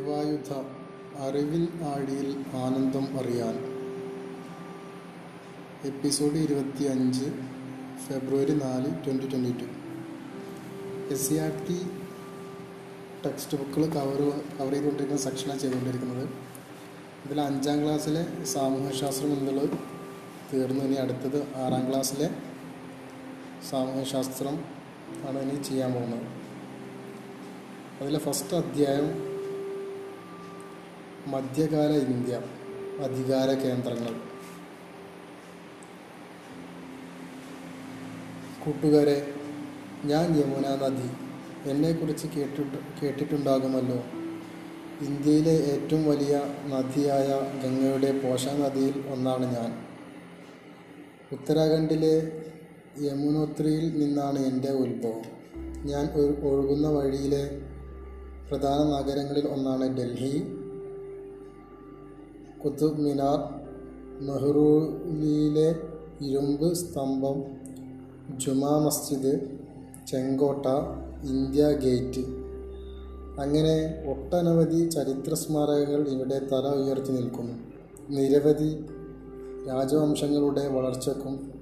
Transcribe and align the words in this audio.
അറിവായുധ 0.00 0.52
അറിവിൽ 1.22 1.68
ആടിയിൽ 1.84 2.44
ആനന്ദം 2.54 3.18
അറിയാൻ. 3.18 3.56
എപ്പിസോഡ് 5.84 6.34
ഇരുപത്തി 6.34 6.84
അഞ്ച് 6.84 7.24
ഫെബ്രുവരി 8.06 8.54
നാല് 8.54 9.04
twenty 9.04 9.26
twenty 9.26 9.52
two. 9.52 9.66
S 11.14 11.28
C 11.28 11.34
R 11.34 11.66
T 11.68 11.76
text 13.26 13.58
ബുക്കുകൾ 13.58 13.86
കവർ 13.86 14.20
കവർ 14.60 14.72
ചെയ്തുകൊണ്ടിരിക്കുന്ന 14.72 15.22
സെക്ഷനാണ് 15.22 15.60
ചെയ്തുകൊണ്ടിരിക്കുന്നത്. 15.60 16.28
ഇതിൽ 17.26 17.40
അഞ്ചാം 17.40 17.84
ക്ലാസ്സിലെ 17.84 18.44
സാമൂഹ്യശാസ്ത്രം 18.44 19.32
എന്നുള്ളത് 19.32 19.70
തീർന്നു. 20.52 20.84
ഇനി 20.84 20.94
അടുത്തത് 20.94 21.56
ആറാം 21.56 21.88
ക്ലാസ്സിലെ 21.88 22.30
സാമൂഹ്യശാസ്ത്രം 23.70 24.64
ആണ് 25.28 25.38
ഇനി 25.42 25.62
ചെയ്യാൻ 25.62 25.92
പോകുന്നത്. 25.92 26.26
അതിലെ 28.02 28.18
ഫസ്റ്റ് 28.18 28.56
അധ്യായം 28.56 29.29
മധ്യകാല 31.26 31.90
ഇന്ത്യ 31.90 32.42
അധികാര 33.04 33.54
കേന്ദ്രങ്ങൾ. 33.54 34.14
കൂട്ടുകാരെ 38.64 39.34
ഞാൻ 40.04 40.36
യമുന 40.36 40.86
നദി. 40.86 41.10
എന്നെക്കുറിച്ച് 41.70 42.26
കേട്ടിട്ട് 42.26 42.78
കേട്ടിട്ടുണ്ടാകുമല്ലോ. 43.02 44.04
ഇന്ത്യയിലെ 45.06 45.50
ഏറ്റവും 45.50 46.04
വലിയ 46.04 46.42
നദിയായ 46.66 47.28
ഗംഗയുടെ 47.62 48.18
പോഷക 48.18 48.50
നദിയിൽ 48.50 49.04
ഒന്നാണ് 49.12 49.56
ഞാൻ. 49.56 49.86
ഉത്തരാഖണ്ഡിലെ 51.32 52.32
യമുനോത്രിയിൽ 53.00 53.98
നിന്നാണ് 53.98 54.38
എന്റെ 54.38 54.70
ഉത്ഭവം. 54.70 55.22
ഞാൻ 55.86 56.06
ഒഴുകുന്ന 56.42 56.88
വഴിയിലെ 56.88 57.60
പ്രധാന 58.48 58.78
നഗരങ്ങളിൽ 58.78 59.48
ഒന്നാണ് 59.48 59.96
ഡൽഹി. 59.98 60.59
കുത്തുബ് 62.64 63.00
മിനാർ 63.00 63.38
മെഹ്റൂലിയിലെ 64.20 65.74
ഇരുമ്പ് 66.24 66.74
സ്തംഭം 66.74 67.44
ജുമാ 68.36 68.78
മസ്ജിദ് 68.78 69.40
ചെങ്കോട്ട 70.06 70.66
ഇന്ത്യ 71.24 71.72
ഗേറ്റ്. 71.72 72.20
അങ്ങനെ 73.40 74.04
ഒട്ടനവധി 74.08 74.88
ചരിത്ര 74.88 75.34
സ്മാരകങ്ങൾ 75.34 76.08
ഇവിടെ 76.08 76.38
തല 76.38 76.66
ഉയർത്തി 76.68 77.12
നിൽക്കുന്നു. 77.12 77.52
നിരവധി 78.10 78.86
രാജവംശങ്ങളുടെ 79.68 80.68
വളർച്ചക്കും 80.68 81.52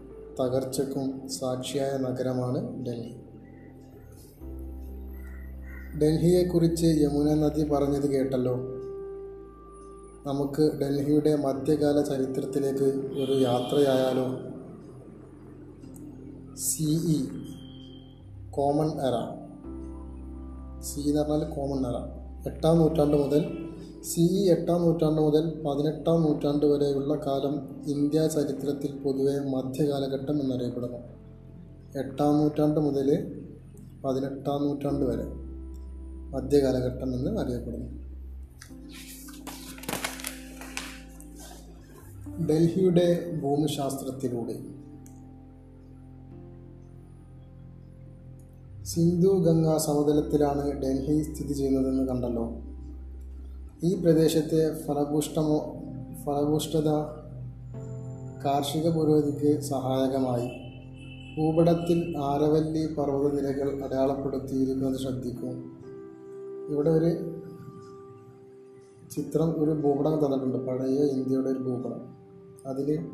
തകർച്ചക്കും 0.40 1.28
സാക്ഷിയായ 1.28 1.96
നഗരമാണ് 1.96 2.84
ഡൽഹി. 2.84 3.14
ഡൽഹിയെക്കുറിച്ച് 5.98 6.86
യമുന 6.86 7.34
നദി 7.34 7.64
പറഞ്ഞത് 7.64 8.10
കേട്ടല്ലോ. 8.10 8.77
നമുക്ക് 10.26 10.70
ഡൽഹിയുടെ 10.80 11.36
മധ്യകാല 11.36 12.02
ചരിത്രത്തിലേക്ക് 12.02 13.18
ഒരു 13.22 13.32
യാത്രയായാലോ? 13.32 14.26
C 16.56 16.84
E 16.84 17.26
common 18.50 18.86
era 18.86 19.16
C 20.80 21.00
എന്ന് 21.00 21.20
പറഞ്ഞാൽ 21.20 21.50
കോമൺ 21.50 21.86
എറ 21.86 21.96
എട്ടാം 22.46 22.78
നൂറ്റാണ്ട് 22.78 23.16
മുതൽ 23.16 23.44
സി 24.02 24.20
ഇ 24.20 24.48
എട്ടാം 24.48 24.82
നൂറ്റാണ്ട് 24.82 25.20
മുതൽ 25.20 25.62
പതിനെട്ടാം 25.62 26.22
നൂറ്റാണ്ട് 26.22 26.66
വരെയുള്ള 26.66 27.14
കാലം 27.14 27.68
ഇന്ത്യ 27.86 28.26
ചരിത്രത്തിൽ 28.26 28.96
പൊതുവെ 28.96 29.38
മധ്യകാലഘട്ടം 29.38 30.40
എന്നറിയപ്പെടുന്നു. 30.40 30.98
എട്ടാം 31.98 32.38
നൂറ്റാണ്ട് 32.38 32.80
മുതൽ 32.80 33.08
പതിനെട്ടാം 34.04 34.62
നൂറ്റാണ്ട് 34.62 35.04
വരെ 35.04 35.26
മധ്യകാലഘട്ടം 36.36 37.14
എന്ന് 37.14 37.40
അറിയപ്പെടുന്നു. 37.40 38.07
ഡൽഹിയുടെ 42.46 43.34
ഭൂമിശാസ്ത്രത്തിലൂടെ. 43.42 44.78
സിന്ധു 48.84 49.28
ഗംഗാ 49.28 49.78
സമതലത്തിലാണ് 49.78 50.72
ഡൽഹി 50.72 51.22
സ്ഥിതി 51.22 51.52
ചെയ്യുന്നതെന്ന് 51.52 52.08
കണ്ടല്ലോ. 52.08 52.52
ഈ 53.82 53.94
പ്രദേശത്തെ 53.94 54.84
ഫലഭൂഷ്ടമോ 54.86 55.82
ഫലഭൂഷ്ടത 56.26 56.88
കാർഷിക 58.44 58.88
പുരോഗതിക്ക് 58.88 59.60
സഹായകമായി. 59.60 60.48
ഭൂപടത്തിൽ 61.36 62.16
ആരവല്ലി 62.16 62.94
പർവതനിരകൾ 62.94 63.84
അടയാളപ്പെടുത്തിയിരിക്കുന്നത് 63.84 65.00
ശ്രദ്ധിക്കും. 65.00 65.78
ഇവിടെ 66.70 66.90
ഒരു 66.90 67.34
ചിത്രം 69.10 69.64
ഒരു 69.64 69.70
ഭൂപടം 69.70 70.26
തന്നിട്ടുണ്ട്. 70.26 70.66
പഴയ 70.66 70.98
ഇന്ത്യയുടെ 70.98 71.48
ഒരു 71.48 71.58
ഭൂപടം. 71.58 72.17
അതിൽ 72.68 73.06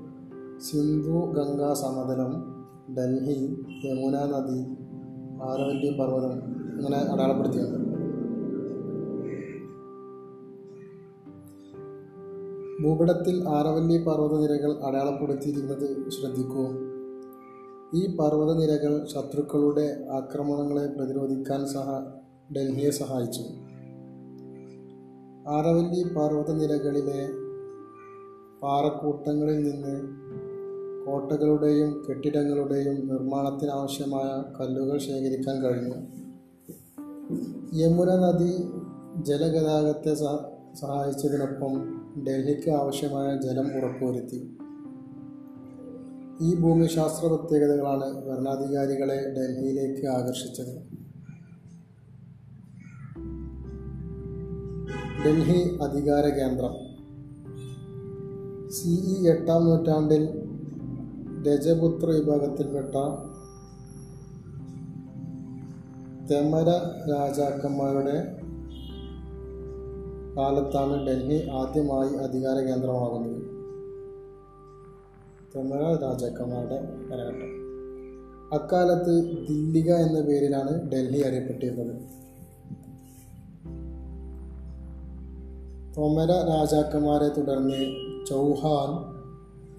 സിന്ധു 0.59 1.19
ഗംഗാ 1.37 1.75
സമതലം 1.75 2.33
ഡൽഹി 2.97 3.65
യമുന 3.85 4.17
നദി 4.17 4.61
ആരവല്ലി 5.43 5.99
പർവതം 5.99 6.33
അങ്ങനെ 6.77 6.97
അടയാളപ്പെടുത്തിയിട്ടുണ്ട്. 6.97 7.85
ഭൂപടത്തിൽ 12.83 13.49
ആരവല്ലി 13.49 14.03
പർവതനിരകൾ 14.05 14.83
അടയാളപ്പെടുത്തിയിരിക്കുന്നത് 14.83 16.11
ശ്രദ്ധിക്കൂ. 16.11 16.67
ഈ 17.95 18.17
പർവതനിരകൾ 18.17 19.07
ശത്രുക്കളുടെ 19.07 20.07
ആക്രമണങ്ങളെ 20.11 20.87
പ്രതിരോധിക്കാൻ 20.87 21.67
സഹ 21.67 21.91
ഡൽഹിയെ 22.57 22.91
സഹായിച്ചു. 22.91 23.43
ആരവല്ലി 25.49 26.03
പർവതനിരകളിലെ 26.03 27.44
പാറക്കൂട്ടങ്ങളിൽ 28.65 29.71
നിന്ന് 29.71 30.03
കോട്ടകളുടെയും 31.07 32.05
കെട്ടിടങ്ങളുടെയും 32.09 33.09
നിർമ്മാണത്തിനാവശ്യമായ 33.09 34.43
കല്ലുകൾ 34.61 34.99
ശേഖരിക്കാൻ 34.99 35.63
കഴിഞ്ഞു. 35.63 35.95
യമുന 37.75 38.17
നദി 38.17 38.69
ജലഗതാഗതത്തെ 39.25 40.15
സഹായിച്ചതിനൊപ്പം 40.81 41.75
ഡൽഹിക്ക് 42.25 42.71
ആവശ്യമായ 42.71 43.37
ജലം 43.37 43.77
ഉറപ്പുവരുത്തി. 43.77 44.57
ഈ 46.41 46.55
ഭൂമിശാസ്ത്ര 46.55 47.27
പ്രത്യേകതകളാണ് 47.27 48.27
ഭരണാധികാരികളെ 48.27 49.35
ഡൽഹിയിലേക്ക് 49.39 50.07
ആകർഷിച്ചത്. 50.07 50.75
ഡൽഹി 55.27 55.79
അധികാര 55.83 56.29
കേന്ദ്രം. 56.29 56.94
സി 58.75 58.89
ഇ 58.89 59.29
എട്ടാം 59.29 59.65
നൂറ്റാണ്ടിൽ 59.65 60.23
രജപുത്ര 61.47 62.07
വിഭാഗത്തിൽപ്പെട്ട 62.07 62.95
തെമര 66.31 66.69
രാജാക്കന്മാരുടെ 67.11 68.37
കാലത്താണ് 70.37 71.07
ഡൽഹി 71.07 71.49
ആദ്യമായി 71.49 72.15
അധികാര 72.15 72.57
കേന്ദ്രമാകുന്നത്. 72.57 73.43
തെമര 75.57 75.99
രാജാക്കന്മാരുടെ 76.03 77.09
കാലഘട്ടം. 77.11 77.53
അക്കാലത്ത് 78.53 79.47
ദില്ലിക 79.49 79.93
എന്ന 79.93 80.21
പേരിലാണ് 80.21 80.91
ഡൽഹി 80.91 81.21
അറിയപ്പെട്ടിരുന്നത്. 81.21 82.03
തൊമര 85.97 86.27
രാജാക്കന്മാരെ 86.27 87.29
തുടർന്ന് 87.29 88.14
ചൗഹാൻ 88.29 89.15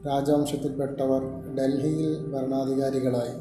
രാജവംശത്തിൽപ്പെട്ടവർ 0.08 1.22
ഡൽഹിയിൽ 1.56 2.34
ഭരണാധികാരികളായി. 2.34 3.34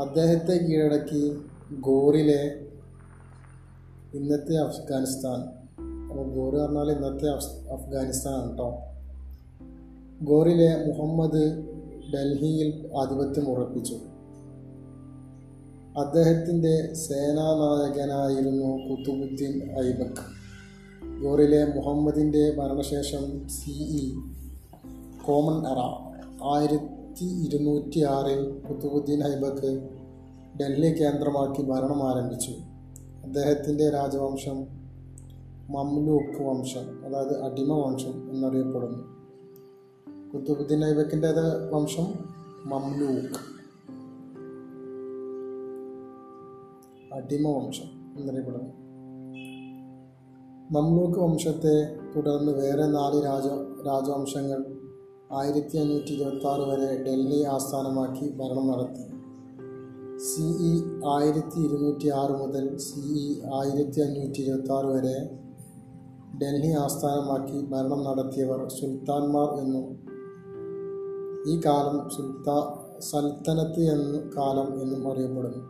അദ്ദേഹത്തെ 0.00 0.52
കീഴടക്കി 0.52 1.42
ഗോറിലെ 1.80 2.66
ഇന്നത്തെ 4.14 4.56
അഫ്ഗാനിസ്ഥാൻ. 4.56 5.40
അപ്പോൾ 6.10 6.28
ഗോറ് 6.28 6.54
പറഞ്ഞാൽ 6.54 6.90
ഇന്നത്തെ 6.90 7.30
അഫ്ഗാനിസ്ഥാനാണ് 7.72 8.48
കേട്ടോ 8.48 8.78
ഗോറിലെ 10.22 10.86
മുഹമ്മദ് 10.86 11.64
ഡൽഹിയിൽ 12.14 12.90
ആധിപത്യം 12.96 13.48
ഉറപ്പിച്ചു. 13.48 13.94
അദ്ദേഹത്തിന്റെ 15.98 16.94
സേനാനായകനായിരുന്നു 16.94 18.88
കുത്തുബുദ്ദീൻ 18.88 19.62
ഐബക്ക് 19.62 20.40
ഗോറിലെ 21.22 21.64
മുഹമ്മദിന്റെ 21.76 22.54
മരണശേഷം 22.56 23.48
സി 23.48 23.70
ഇ 23.70 24.14
കോമൺ 25.26 25.66
എറ 25.66 25.78
ആയിരത്തി 26.44 27.24
ഇരുന്നൂറ്റി 27.24 28.04
ആറിൽ 28.04 28.58
കുത്തുബുദ്ദീൻ 28.70 29.24
ഐബക്ക് 29.24 29.88
ഡൽഹി 30.60 30.90
കേന്ദ്രമാക്കി 30.90 31.62
ഭരണം 31.62 32.08
ആരംഭിച്ചു. 32.08 32.52
അദ്ദേഹത്തിന്റെ 33.24 33.90
രാജവംശം 33.90 34.66
മംലൂക്ക് 35.70 36.42
വംശം 36.42 37.06
അതായത് 37.06 37.42
അടിമ 37.44 37.72
വംശം 37.72 38.30
എന്നറിയപ്പെടുന്നു. 38.30 39.19
കുത്തുബുദ്ദീൻ 40.34 40.84
ഐബക്കിന്റെ 40.84 41.28
വംശം 41.72 42.06
മംലൂക്ക്. 42.64 43.34
അടിമ 47.14 47.48
വംശം 47.48 48.18
എന്നറിയപ്പെടുന്നു. 48.18 48.68
മംലൂക്ക് 50.72 51.20
വംശത്തെ 51.20 51.96
തുടർന്ന് 52.16 52.52
വേറെ 52.52 52.86
നാല് 52.86 53.24
രാജ 53.24 53.46
രാജവംശങ്ങൾ 53.86 54.64
ആയിരത്തി 55.32 55.78
അഞ്ഞൂറ്റി 55.78 56.12
ഇരുപത്തി 56.12 56.46
ആറ് 56.46 56.60
വരെ 56.60 57.04
ഡൽഹി 57.04 57.42
ആസ്ഥാനമാക്കി 57.42 58.30
ഭരണം 58.30 58.68
നടത്തി. 58.68 59.10
സി 60.18 60.42
ഇ 60.42 60.82
ആയിരത്തി 61.08 61.60
ഇരുന്നൂറ്റി 61.60 62.08
ആറ് 62.08 62.30
മുതൽ 62.30 62.76
സി 62.76 63.00
ഇ 63.00 63.40
ആയിരത്തി 63.54 64.00
അഞ്ഞൂറ്റി 64.00 64.40
ഇരുപത്തി 64.40 64.72
ആറ് 64.72 64.86
വരെ 64.86 65.30
ഡൽഹി 66.38 66.72
ആസ്ഥാനമാക്കി 66.72 67.66
ഭരണം 67.66 68.04
നടത്തിയവർ 68.04 68.68
സുൽത്താൻമാർ 68.68 69.60
എന്നും 69.60 69.99
ഈ 71.46 71.60
കാലം 71.66 72.10
സുൽത്താ 72.10 72.84
സൽത്തനത്ത് 72.98 73.80
എന്ന 73.80 74.30
കാലം 74.36 74.82
എന്നും 74.82 75.12
അറിയപ്പെടുന്നു. 75.12 75.62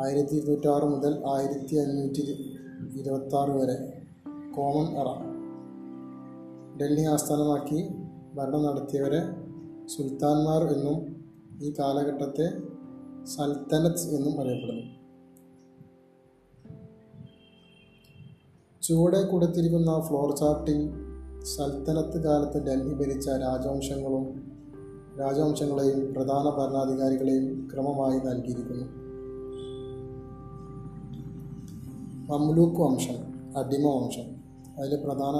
ആയിരത്തി 0.00 0.34
ഇരുന്നൂറ്റാറ് 0.34 0.84
മുതൽ 0.84 1.22
ആയിരത്തി 1.26 1.76
അഞ്ഞൂറ്റി 1.76 2.22
ഇരുപത്താറ് 3.00 3.50
വരെ 3.50 3.76
കോമൺ 4.56 4.86
എറ. 4.86 5.08
ഡൽഹി 6.80 7.04
ആസ്ഥാനമാക്കി 7.04 7.88
ഭരണം 8.34 8.62
നടത്തിയവരെ 8.62 9.20
സുൽത്താൻമാർ 9.86 10.64
എന്നും 10.64 10.98
ഈ 11.62 11.74
കാലഘട്ടത്തെ 11.78 12.46
സൽത്തനത്ത് 13.24 14.16
എന്നും 14.16 14.40
അറിയപ്പെടുന്നു. 14.40 14.86
ചുവടെ 18.82 19.22
കൊടുത്തിരിക്കുന്ന 19.22 20.00
ഫ്ലോർ 20.00 20.36
ചാർട്ടിൽ 20.36 20.90
സൽത്തനത്ത് 21.42 22.24
കാലത്ത് 22.24 22.66
ഡൽഹി 22.66 22.94
ഭരിച്ച 22.94 23.28
രാജവംശങ്ങളും 23.28 24.53
രാജവംശങ്ങളെയും 25.18 26.14
പ്രധാന 26.14 26.46
ഭരണാധികാരികളെയും 26.58 27.68
ക്രമമായി 27.72 28.18
നൽകിയിരിക്കുന്നു. 28.18 28.86
മംലൂക്ക് 32.28 32.80
വംശം 32.80 33.18
അടിമ 33.58 33.86
വംശം 33.88 34.28
അതിലെ 34.78 34.96
പ്രധാന 34.96 35.36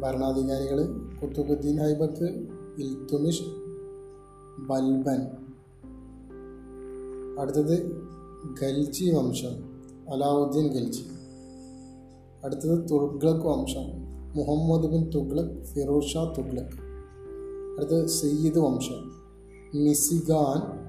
ഭരണാധികാരികൾ 0.00 0.80
കുത്തുബുദ്ദീൻ 1.22 1.78
ഹൈബക്ക് 1.78 2.28
ഇൽത്തുമിഷ് 2.78 3.42
ബൽബൻ. 4.68 5.20
അടുത്തത് 7.40 7.76
ഖൽജി 8.62 9.10
വംശം 9.10 9.54
അലാവുദ്ദീൻ 10.12 10.66
ഖൽജി 10.74 11.04
അടുത്തത് 12.44 12.88
തുഗ്ലക് 12.90 13.46
വംശം 13.46 13.86
മുഹമ്മദ് 14.36 14.90
ബിൻ 14.92 15.10
തുഗ്ലക് 15.14 15.64
ഫിറോസ് 15.64 16.06
ഷാ 16.06 16.24
തുഗ്ലക്. 16.38 16.85
അടുത്തത് 17.76 18.06
സയ്യിദ് 18.06 18.58
വംശം. 18.58 19.16
മിസിഗാൻ 19.74 20.86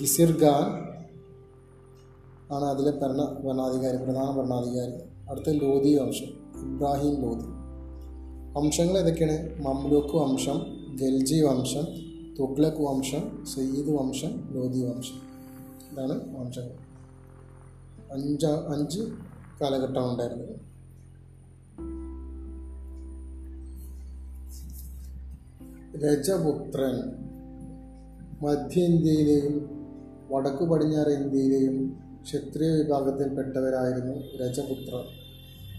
ഗിസിർഗാൻ 0.00 0.82
ആണ് 2.54 2.64
അതിലെ 2.64 2.90
ഭരണ 2.90 3.42
ഭരണാധികാരി 3.44 3.96
പ്രധാന 3.96 4.36
ഭരണാധികാരി. 4.36 4.92
അടുത്ത 5.30 5.50
ലോധി 5.50 5.98
വംശം 5.98 6.26
ഇബ്രാഹിം 6.66 7.20
ലോധി 7.22 7.46
വംശങ്ങൾ 8.52 8.98
ഏതൊക്കെയാണ്? 8.98 9.62
മംലൂക്ക് 9.66 10.16
വംശം 10.16 10.62
ഗൽജി 11.00 11.40
വംശം 11.40 11.84
തുഗ്ലക് 12.38 12.80
വംശം 12.80 13.46
സയ്യിദ് 13.46 13.90
വംശം 13.90 14.48
ലോധി 14.52 14.80
വംശം. 14.80 15.32
ഇതാണ് 15.92 16.38
വംശങ്ങൾ. 16.38 16.76
അഞ്ച് 18.12 18.46
അഞ്ച് 18.46 19.00
കാലഘട്ടമാണ് 19.60 20.10
ഉണ്ടായിരുന്നത്. 20.10 20.71
രജപുത്രൻ 26.00 26.96
മധ്യേന്ത്യയിലെയും 28.42 29.70
വടക്കു 30.30 30.64
പടിഞ്ഞാറ് 30.64 31.08
ഇന്ത്യയിലെയും 31.08 32.00
ക്ഷത്രിയ 32.22 32.70
വിഭാഗത്തിൽപ്പെട്ടവരായിരുന്നു 32.70 34.14
രജപുത്രർ 34.36 35.04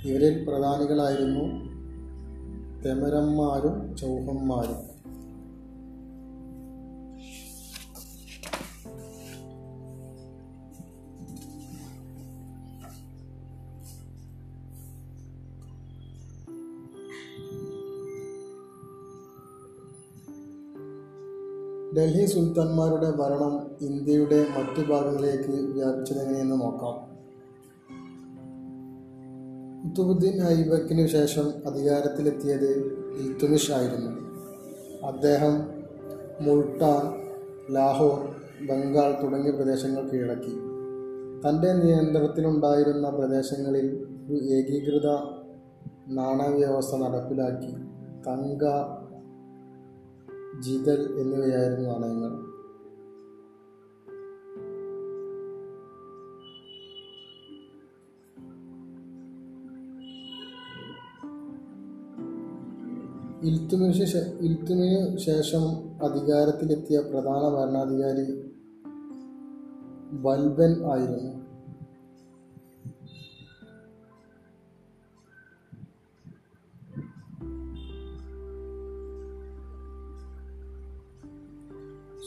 ഇവരിൽ 0.06 0.48
പ്രധാനികളായിരുന്നു 0.48 1.46
തെമരന്മാരും 2.86 3.96
ചൗഹന്മാരും. 3.96 4.93
ഡൽഹി 21.98 22.26
സുൽത്താൻമാരുടെ 22.26 23.12
ഭരണം 23.12 23.72
ഇന്ത്യയുടെ 23.82 24.46
മറ്റു 24.58 24.90
ഭാഗങ്ങളിലേക്ക് 24.90 25.74
വ്യാപിച്ചതെങ്ങനെയെന്ന് 25.74 26.62
നോക്കാം. 26.62 27.14
കുത്തുബുദ്ദീൻ 29.84 30.48
ഐബക്കിന് 30.48 31.08
ശേഷം 31.08 31.52
അധികാരത്തിലെത്തിയത് 31.66 32.70
ഇൽത്തുമിഷ് 33.18 33.72
ആയിരുന്നു. 33.72 34.12
അദ്ദേഹം 35.08 35.68
മുൾട്ടാൻ 36.42 37.24
ലാഹോർ 37.74 38.20
ബംഗാൾ 38.66 39.24
തുടങ്ങിയ 39.24 39.52
പ്രദേശങ്ങൾ 39.52 40.10
കീഴടക്കി. 40.10 40.56
തന്റെ 41.50 41.74
നിയന്ത്രണത്തിലുണ്ടായിരുന്ന 41.74 43.10
പ്രദേശങ്ങളിൽ 43.10 44.08
ഒരു 44.28 44.36
ഏകീകൃത 44.36 45.08
നാണയവ്യവസ്ഥ 46.08 46.96
നടപ്പിലാക്കി. 46.96 47.72
തങ്ക 48.28 48.64
ജിതൽ 50.60 51.20
എന്നിവയായിരുന്നു 51.20 51.90
നാണയങ്ങൾ. 51.90 52.54
ഇൽത്തുമിന് 63.44 65.18
ശേഷം 65.18 65.66
അധികാരത്തിലെത്തിയ 66.06 67.00
പ്രധാന 67.00 67.56
ഭരണാധികാരി 67.56 68.42
ബൽബൻ 70.12 70.86
ആയിരുന്നു. 70.92 71.43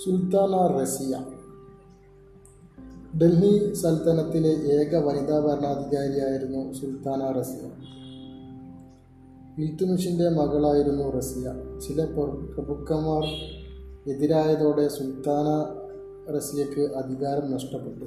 സുൽത്താന 0.06 0.82
റസിയ. 0.82 1.24
ഡൽഹി 3.18 3.74
സൽത്തനത്തിലെ 3.74 4.48
ഏക 4.48 4.96
വനിതാ 4.96 5.38
ഭരണാധികാരിയായിരുന്നു 5.40 6.72
സുൽത്താന 6.72 7.32
റസിയ. 7.32 7.70
ഇൽത്തുമിഷിന്റെ 9.58 10.28
മകളായിരുന്നു 10.28 11.10
റസിയ. 11.10 11.54
ചില 11.86 12.04
പ്ര- 12.04 12.54
പ്രഭുക്കന്മാർ 12.54 13.24
എതിരായതോടെ 14.14 14.88
സുൽത്താന 14.88 15.76
റസിയക്ക് 16.36 16.80
അധികാരം 16.80 17.52
നഷ്ടപ്പെട്ടു. 17.52 18.04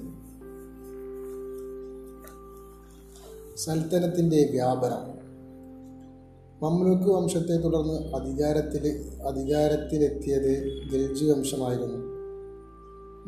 സൽത്തനത്തിന്റെ 3.57 4.49
വ്യാപനം 4.51 5.18
മംലൂക്ക് 6.63 7.03
വംശത്തെ 7.03 7.57
തുടർന്ന് 7.57 8.15
അധികാരത്തിൽ 8.15 9.11
അധികാരത്തിലെത്തിയത് 9.27 10.63
ഗിൽജി 10.91 11.25
വംശമായിരുന്നു. 11.25 11.97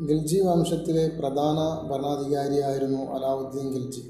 ഗിൽജി 0.06 0.40
വംശത്തിലെ 0.40 1.08
പ്രധാന 1.08 1.88
ഭരണാധികാരിയായിരുന്നു 1.88 2.98
അലാവുദ്ദീൻ 2.98 3.72
ഗിൽജി. 3.72 4.00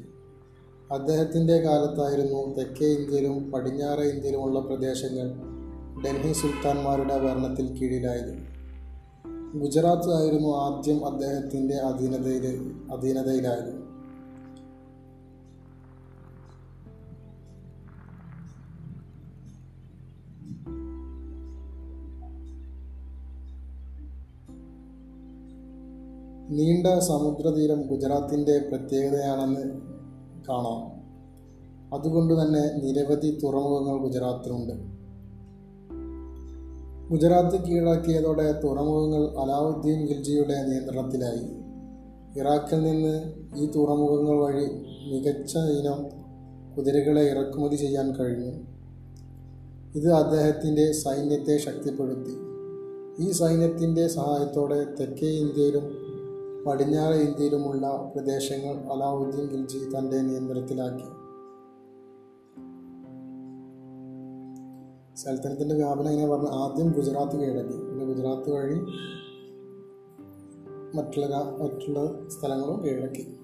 അദ്ദേഹത്തിന്റെ 0.92 1.58
കാലത്തായിരുന്നു 1.58 2.56
തെക്കേ 2.56 2.86
ഇന്ത്യയിലും 2.86 3.50
പടിഞ്ഞാറ് 3.50 4.00
ഇന്ത്യയിലുമുള്ള 4.00 4.60
പ്രദേശങ്ങൾ 4.60 5.30
ഡൽഹി 6.04 6.32
സുൽത്താൻമാരുടെ 6.32 7.18
ഭരണത്തിൽ 7.18 7.66
കീഴിലായത്. 7.66 8.52
ഗുജറാത്ത് 9.58 10.14
ആയിരുന്നു 10.14 10.56
ആദ്യം 10.56 11.06
അദ്ദേഹത്തിന്റെ 11.06 11.74
അധീനതയിൽ 11.74 12.72
അധീനതയിലായത്. 12.92 13.81
നീണ്ട 26.52 26.86
സമുദ്രതീരം 26.98 27.82
ഗുജറാത്തിന്റെ 27.82 28.58
പ്രത്യേകതയാണെന്ന് 28.58 29.62
കാണാം. 30.48 31.02
അതുകൊണ്ട് 31.94 32.34
തന്നെ 32.34 32.84
നിരവധി 32.84 33.38
തുറമുഖങ്ങൾ 33.42 34.02
ഗുജറാത്തിലുണ്ട്. 34.02 34.72
ഗുജറാത്ത് 37.10 37.64
കീഴടക്കിയതോടെ 37.64 38.52
തുറമുഖങ്ങൾ 38.52 39.40
അലാവുദ്ദീൻ 39.40 40.00
ഖിൽജിയുടെ 40.00 40.54
നിയന്ത്രണത്തിലായി. 40.68 41.62
ഇറാഖിൽ 42.40 42.82
നിന്ന് 42.82 43.32
ഈ 43.56 43.66
തുറമുഖങ്ങൾ 43.66 44.44
വഴി 44.44 44.64
മികച്ച 45.12 45.56
ഇനം 45.56 46.06
കുതിരകളെ 46.76 47.22
ഇറക്കുമതി 47.22 47.76
ചെയ്യാൻ 47.76 48.16
കഴിഞ്ഞു. 48.16 48.52
ഇത് 49.94 50.12
അദ്ദേഹത്തിന്റെ 50.12 50.92
സൈന്യത്തെ 50.92 51.56
ശക്തിപ്പെടുത്തി. 51.56 52.34
ഈ 53.24 53.30
സൈന്യത്തിന്റെ 53.30 54.08
സഹായത്തോടെ 54.08 54.86
തെക്കേ 55.00 55.26
ഇന്ത്യയിലും 55.26 56.01
പടിഞ്ഞാറ് 56.66 57.14
ഇന്ത്യയിലുമുള്ള 57.14 58.12
പ്രദേശങ്ങൾ 58.14 58.92
അലാവുദ്ദീൻ 58.92 59.50
ഖിൽജി 59.50 59.98
തന്റെ 59.98 60.20
നിയന്ത്രണത്തിലാക്കി. 60.20 61.04
സൽത്തനത്തിന്റെ 65.16 65.74
വ്യാപനം 65.74 66.08
ഇങ്ങനെ 66.08 66.30
പറഞ്ഞ 66.30 66.48
ആദ്യം 66.48 66.92
ഗുജറാത്ത് 66.92 67.36
കീഴടക്കി. 67.40 67.76
പിന്നെ 67.78 68.04
ഗുജറാത്ത് 68.04 68.50
വഴി 68.50 68.74
മറ്റുള്ള 70.96 71.26
മറ്റുള്ള 71.62 72.28
സ്ഥലങ്ങളും 72.28 72.84
കീഴടക്കി. 72.84 73.41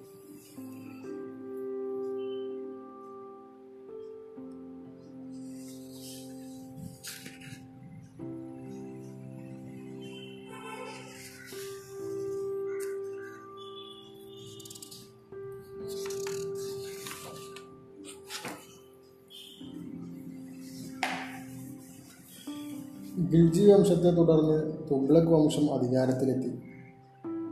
വംശത്തെ 23.71 24.09
തുടർന്ന് 24.11 24.73
തുഗ്ലക് 24.91 25.27
വംശം 25.27 25.73
അധികാരത്തിലെത്തി. 25.73 26.59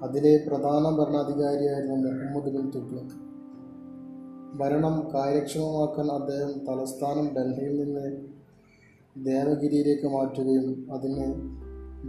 അതിലെ 0.03 0.43
പ്രധാന 0.47 0.95
ഭരണാധികാരിയായിരുന്നു 0.95 1.95
മുഹമ്മദ് 1.95 2.57
ബിൻ 2.57 2.69
തുഗ്ലക്. 2.69 3.27
ഭരണം 4.57 5.07
കാര്യക്ഷമമാക്കാൻ 5.13 6.11
അദ്ദേഹം 6.11 6.65
തലസ്ഥാനം 6.65 7.35
ഡൽഹിയിൽ 7.35 7.83
നിന്ന് 7.83 8.17
ദേവഗിരിയിലേക്ക് 9.25 10.07
മാറ്റുകയും 10.07 10.87
അതിന് 10.93 11.33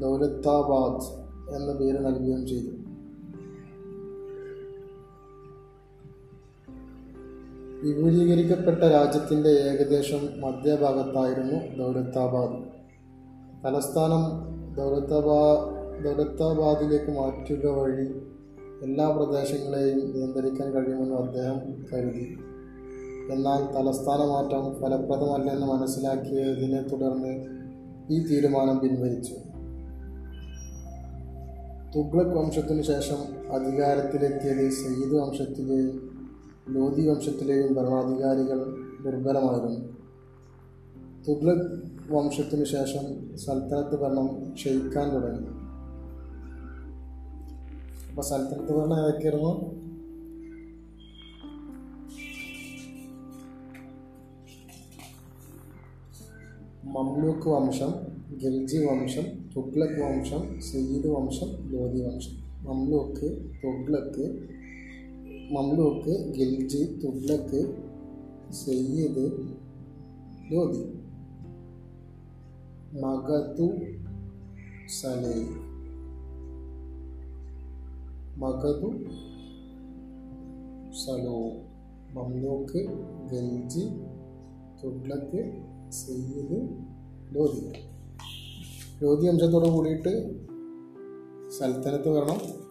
ദൗലത്താബാദ് 0.02 1.28
എന്ന 1.56 1.72
പേര് 1.72 2.06
നൽകുകയും 2.06 2.46
ചെയ്തു. 2.46 2.70
വിപുലീകരിക്കപ്പെട്ട 7.82 8.78
രാജ്യത്തിന്റെ 8.78 9.48
ഏകദേശം 9.48 10.40
മധ്യഭാഗത്തായിരുന്നു 10.40 11.82
ദൗലത്താബാദ് 11.82 12.77
തലസ്ഥാനം 13.64 14.24
ദൗലത്താബാ 14.74 15.38
ദൗലത്താബാദിലേക്ക് 16.04 17.10
മാറ്റുക 17.10 17.66
വഴി 17.66 18.04
എല്ലാ 18.82 19.10
പ്രദേശങ്ങളെയും 19.10 20.12
നിയന്ത്രിക്കാൻ 20.12 20.70
കഴിയുമെന്ന് 20.70 21.14
അദ്ദേഹം 21.14 21.86
കരുതി. 21.92 22.38
എന്നാൽ 23.32 23.74
തലസ്ഥാന 23.74 24.18
മാറ്റം 24.18 24.80
ഫലപ്രദമല്ലെന്ന് 24.80 25.66
മനസ്സിലാക്കിയതിനെ 25.66 26.82
തുടർന്ന് 26.82 27.32
ഈ 28.10 28.26
തീരുമാനം 28.26 28.78
പിൻവലിച്ചു. 28.78 29.34
തുഗ്ലക് 31.96 32.36
വംശത്തിനു 32.36 32.82
ശേഷം 32.82 33.52
അധികാരത്തിലെത്തിയത് 33.52 34.70
സയ്യിദ് 34.70 35.14
വംശത്തിലെയും 35.14 36.16
ലോധി 36.68 37.08
വംശത്തിലെയും 37.08 37.74
ഭരണാധികാരികൾ 37.74 38.76
ദുർബലമായിരുന്നു. 39.04 39.97
തുഗ്ലക് 41.28 41.66
വംശത്തിനു 42.10 42.64
ശേഷം 42.64 43.36
സൽത്തനത്ത് 43.36 44.00
ഭരണം 44.00 44.52
ക്ഷയിക്കാൻ 44.52 45.14
തുടങ്ങി. 45.14 45.48
അപ്പോൾ 48.10 48.22
സൽത്തനത്ത് 48.22 48.72
ഭരണം 48.72 49.00
ഏതൊക്കെയായിരുന്നു 49.00 49.52
മംലൂക്ക് 56.84 57.48
വംശം 57.48 57.92
ഖിൽജി 58.42 58.78
വംശം 58.86 59.24
തുഗ്ലക് 59.56 60.00
വംശം 60.02 60.60
സയ്യിദ് 60.60 61.06
വംശം 61.06 61.68
ലോധി 61.70 62.00
വംശം. 62.00 62.36
മംലൂക്ക് 62.62 63.28
തുഗ്ലക്ക് 63.64 64.26
മംലൂക്ക് 65.52 66.14
ഖിൽജി 66.38 67.00
തുഗ്ലക്ക് 67.04 67.60
സയ്യിദ് 68.52 69.32
ലോധി 70.50 70.97
മഗധു 73.00 73.66
സലൈ. 74.88 75.42
മകതു 78.36 78.90
സലോ. 80.92 81.40
മംലൂക്ക് 82.12 82.86
ഗഞ്ചി 83.30 83.84
തുഗ്ലക്ക് 84.84 85.42
സെയ്യത് 85.90 86.68
ലോധി 87.30 87.72
ലോധി 89.02 89.28
വംശത്തോട് 89.28 89.68
കൂടിയിട്ട് 89.68 90.38
സൽത്തനത്ത് 91.50 92.08
വരണം. 92.08 92.68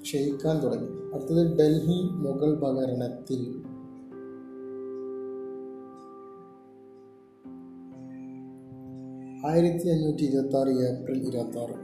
ക്ഷയിക്കാൻ 0.00 0.62
തുടങ്ങി. 0.62 1.14
അടുത്തത് 1.14 1.58
ഡൽഹി 1.58 2.02
മുഗൾ 2.02 2.54
ഭരണത്തിൽ 2.54 3.71
ആയിരത്തി 9.48 9.88
അഞ്ഞൂറ്റി 9.88 10.24
ഇരുപത്തി 10.24 10.56
ആറ് 10.56 10.68
ഏപ്രിൽ 10.68 11.28
ഇരുപത്തി 11.28 11.58
ആറ് 11.58 11.76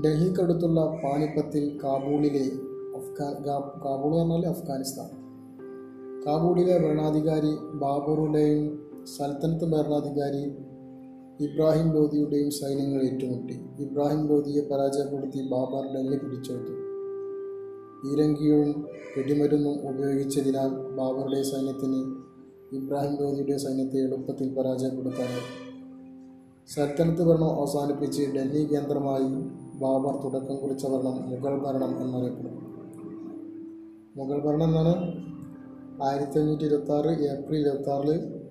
ഡൽഹിക്കടുത്തുള്ള 0.00 1.00
പാനിപ്പത്തിൽ 1.04 1.80
കാബൂളിലെ 1.84 2.44
അഫ്ഗാൻ 2.98 3.32
കാബൂൾ 3.84 4.12
പറഞ്ഞാൽ 4.18 4.46
അഫ്ഗാനിസ്ഥാൻ. 4.46 5.08
കാബൂളിലെ 6.26 6.78
ഭരണാധികാരി 6.78 7.52
ബാബറുടെയും 7.74 8.62
സൽത്തനത്ത് 9.16 9.64
ഭരണാധികാരി 9.64 10.44
ഇബ്രാഹിം 11.44 11.92
ലോധിയുടെയും 11.92 12.50
സൈന്യങ്ങൾ 12.50 13.02
ഏറ്റുമുട്ടി. 13.02 13.56
ഇബ്രാഹിം 13.78 14.28
ലോധിയെ 14.28 14.62
പരാജയപ്പെടുത്തി 14.62 15.42
ബാബർ 15.48 15.84
ഡൽഹി 15.94 16.18
പിടിച്ചെടുത്തു. 16.18 16.76
ഈരങ്കിയും 18.10 18.70
വെടിമരുന്നും 19.16 19.88
ഉപയോഗിച്ചതിനാൽ 19.88 20.68
ബാബറുടെ 20.68 21.42
സൈന്യത്തിന് 21.42 22.00
ഇബ്രാഹിം 22.72 23.16
ലോധിയുടെ 23.20 23.56
സൈന്യത്തെ 23.56 23.96
എളുപ്പത്തിൽ 23.96 24.54
പരാജയപ്പെടുത്താനായി. 24.54 25.66
സൽത്തനത്ത് 26.68 27.22
ഭരണം 27.22 27.50
അവസാനിപ്പിച്ച് 27.50 28.22
ഡൽഹി 28.22 28.64
കേന്ദ്രമായി 28.64 29.22
ബാബർ 29.78 30.22
തുടക്കം 30.22 30.56
കുറിച്ച 30.56 30.86
ഭരണം 30.86 31.30
മുഗൾ 31.30 31.58
ഭരണം 31.58 32.02
എന്നറിയപ്പെടുന്നു. 32.02 32.60
മുഗൾ 34.16 34.38
ഭരണം 34.40 34.64
എന്നാണ് 34.64 34.96
ആയിരത്തി 36.02 36.38
അഞ്ഞൂറ്റി 36.38 36.64
ഇരുപത്തി 36.64 36.92
ആറ് 36.92 37.06
ഏപ്രിൽ 37.06 37.58
ഇരുപത്തി 37.58 37.90
ആറിൽ 37.90 38.42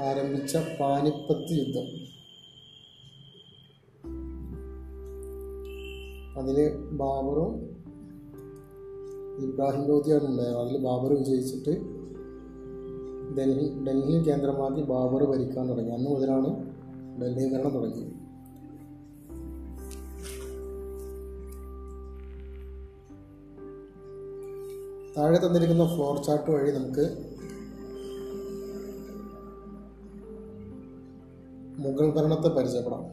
ആരംഭിച്ച 0.00 0.56
പാനിപ്പത്ത് 0.80 1.52
യുദ്ധം. 1.52 2.10
അതിൽ 6.38 6.76
ബാബറും 6.76 7.54
ഇബ്രാഹിം 9.44 9.86
ലോധിയാണ് 9.86 10.26
ഉണ്ടായത്. 10.26 10.56
അതിൽ 10.56 10.78
ബാബർ 10.78 11.12
വിജയിച്ചിട്ട് 11.18 11.99
ഡൽഹി 13.38 13.84
ഡൽഹി 13.84 14.18
കേന്ദ്രമാക്കി 14.18 14.82
ബാബർ 14.82 15.24
ഭരിക്കാൻ 15.24 15.68
തുടങ്ങി. 15.68 15.90
അന്ന് 15.90 16.10
മുതലാണ് 16.10 16.50
ഡൽഹി 17.22 17.52
ഭരണം 17.52 17.70
തുടങ്ങിയത്. 17.70 18.20
താഴെ 25.16 25.38
തന്നിരിക്കുന്ന 25.38 25.84
ഫ്ലോർ 25.86 26.24
ചാർട്ട് 26.24 26.50
വഴി 26.50 26.70
നമുക്ക് 26.70 27.04
മുഗൾ 31.78 32.10
ഭരണത്തെ 32.10 32.48
പരിചയപ്പെടാം. 32.48 33.04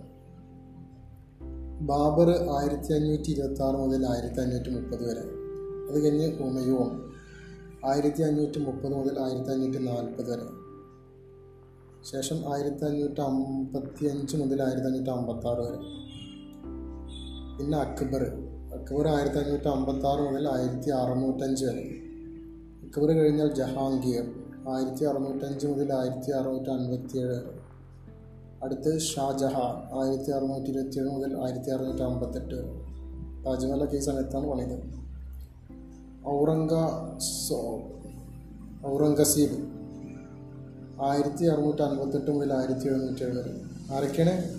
ബാബർ 1.88 2.30
ആയിരത്തി 2.30 2.94
അഞ്ഞൂറ്റി 2.94 3.32
ഇരുപത്തി 3.32 3.62
ആറ് 3.62 3.76
മുതൽ 3.76 4.06
ആയിരത്തി 4.06 4.42
അഞ്ഞൂറ്റി 4.42 4.70
മുപ്പത് 4.70 5.04
വരെ. 5.10 5.24
അത് 5.90 6.04
കഴിഞ്ഞ് 6.04 6.38
ഹുമയൂൺ 6.38 7.17
ആയിരത്തി 7.86 8.24
അഞ്ഞൂറ്റി 8.24 8.60
മുപ്പത് 8.60 8.94
മുതൽ 8.94 9.20
ആയിരത്തി 9.20 9.50
അഞ്ഞൂറ്റി 9.50 9.78
നാൽപ്പത് 9.78 10.32
വരെ. 10.32 10.46
ശേഷം 12.04 12.54
ആയിരത്തി 12.54 12.86
അഞ്ഞൂറ്റി 12.86 13.22
അമ്പത്തി 13.22 14.06
അഞ്ച് 14.06 14.38
മുതൽ 14.38 14.62
ആയിരത്തി 14.62 14.86
അഞ്ഞൂറ്റി 14.86 15.10
അമ്പത്തി 15.10 15.48
ആറ് 15.48 15.60
വരെ. 15.60 15.78
പിന്നെ 17.58 17.78
അക്ബർ. 17.78 18.24
അക്ബർ 18.80 19.08
ആയിരത്തി 19.08 19.38
അഞ്ഞൂറ്റി 19.38 19.68
അമ്പത്തി 19.68 20.08
ആറ് 20.08 20.20
മുതൽ 20.20 20.48
ആയിരത്തി 20.48 20.90
അറുന്നൂറ്റഞ്ച് 20.90 21.66
വരെ. 21.66 21.90
അക്ബർ 22.84 23.12
കഴിഞ്ഞാൽ 23.12 23.54
ജഹാംഗീർ. 23.54 24.24
ആയിരത്തി 24.70 25.06
അറുന്നൂറ്റഞ്ച് 25.06 25.68
മുതൽ 25.68 25.94
ആയിരത്തി 25.94 26.32
അറുന്നൂറ്റി 26.32 26.70
അൻപത്തി 26.70 27.18
ഏഴ് 27.18 27.28
വരെ. 27.28 27.60
അടുത്ത് 28.64 29.00
ഷാജഹാൻ. 29.00 30.04
ആയിരത്തി 30.04 30.32
അറുന്നൂറ്റി 30.32 30.70
ഇരുപത്തി 30.70 31.00
ഏഴ് 31.00 31.10
മുതൽ 31.10 31.38
ആയിരത്തി 31.38 31.70
അറുന്നൂറ്റി 31.70 32.04
അമ്പത്തെട്ട് 32.04 32.56
വരെ 32.56 32.88
താജ്മഹലൊക്കെ 33.46 33.96
ഈ 33.96 34.00
പണിത്. 34.50 35.07
ഔറംഗ 36.30 36.74
ഔറംഗസീബ്. 38.88 39.58
ആയിരത്തി 41.02 41.46
അറുന്നൂറ്റി 41.46 41.82
അൻപത്തെട്ട് 41.82 42.32
മുതൽ 42.32 42.54
ആയിരത്തി 42.54 42.88
എഴുന്നൂറ്റി 42.88 43.24
എഴുപത് 43.24 43.52
ആരൊക്കെയാണ്? 43.92 44.58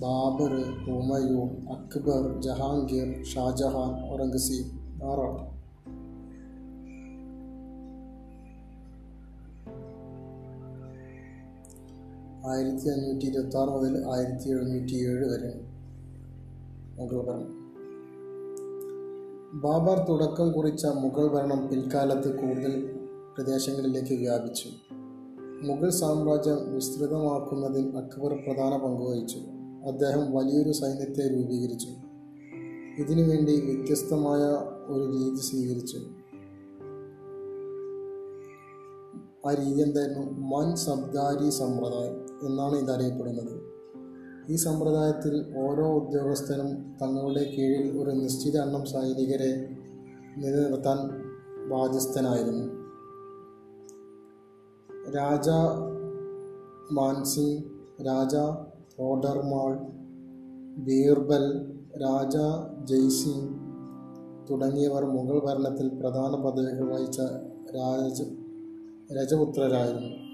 ബാബർ 0.00 0.52
ഹുമയൂൺ 0.84 1.68
അക്ബർ 1.68 2.40
ജഹാംഗീർ 2.42 3.24
ഷാജഹാൻ 3.24 4.12
ഔറംഗസീബ്. 4.12 4.68
ആറാണ്. 5.04 5.50
ആയിരത്തി 12.46 12.88
അഞ്ഞൂറ്റി 12.88 13.26
ഇരുപത്തി 13.26 13.56
ആറ് 13.56 13.68
മുതൽ 13.68 14.04
ആയിരത്തി 14.06 14.48
എഴുന്നൂറ്റി 14.48 14.94
ഏഴ് 14.94 15.24
വരെ. 15.24 15.60
മുഗൾ 16.98 17.22
ഭരണം 17.22 17.59
ബാബർ 19.52 20.06
തുടക്കം 20.08 20.52
കുറിച്ച 20.52 20.86
മുഗൾ 20.86 21.26
ഭരണം 21.26 21.68
പിൽക്കാലത്ത് 21.68 22.40
കൂടുതൽ 22.40 22.98
പ്രദേശങ്ങളിലേക്ക് 23.36 24.14
വ്യാപിച്ചു. 24.14 24.68
മുഗൾ 25.66 25.90
സാമ്രാജ്യം 25.90 26.74
വിസ്തൃതമാക്കുന്നതിൽ 26.74 27.96
അക്ബർ 27.96 28.32
പ്രധാന 28.32 28.76
പങ്ക് 28.76 29.02
വഹിച്ചു. 29.02 29.38
അദ്ദേഹം 29.88 30.32
വലിയൊരു 30.32 30.72
സൈന്യത്തെ 30.72 31.30
രൂപീകരിച്ചു. 31.30 31.88
ഇതിനുവേണ്ടി 32.98 33.60
വ്യത്യസ്തമായ 33.60 34.40
ഒരു 34.86 35.10
രീതി 35.10 35.40
സ്വീകരിച്ചു. 35.40 35.96
ആ 39.48 39.54
രീതി 39.54 39.80
എന്തായിരുന്നു 39.80 40.32
മൻ 40.32 40.76
സബ്ദാരി 40.76 41.50
സമ്പ്രദായം 41.50 42.46
എന്നാണ് 42.48 42.76
ഇത് 42.76 42.90
അറിയപ്പെടുന്നത്. 42.90 43.79
ഈ 44.48 44.56
സമ്പ്രദായത്തിൽ 44.56 45.54
ഓരോ 45.56 45.86
ഉദ്യോഗസ്ഥനും 45.94 46.96
തങ്ങളുടെ 47.02 47.44
കീഴിൽ 47.44 47.98
ഒരു 47.98 48.10
നിശ്ചിത 48.10 48.60
എണ്ണം 48.60 48.86
സൈനികരെ 48.86 49.76
നിലനിർത്താൻ 50.36 50.98
ബാധ്യസ്ഥനായിരുന്നു. 51.70 52.66
രാജ 55.10 55.48
മാൻസിംഗ് 56.92 57.62
രാജ 58.06 58.36
ഓഡർമാൾ 59.00 59.78
ബീർബൽ 60.84 61.74
രാജ 61.96 62.36
ജയ്സിംഗ് 62.84 63.70
തുടങ്ങിയവർ 64.50 65.04
മുഗൾ 65.04 65.38
ഭരണത്തിൽ 65.46 65.88
പ്രധാന 65.88 66.42
പദവികൾ 66.42 66.94
വഹിച്ച 66.94 67.20
രാജ 67.76 68.22
രജപുത്രരായിരുന്നു. 69.12 70.29